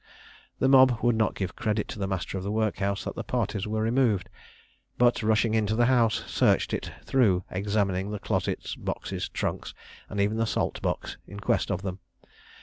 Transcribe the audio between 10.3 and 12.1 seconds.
the salt box, in quest of them.